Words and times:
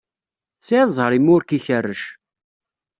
Tesɛiḍ 0.59 0.87
zzheṛ 0.91 1.11
imi 1.17 1.31
ur 1.35 1.43
k-ikerrec. 1.43 2.03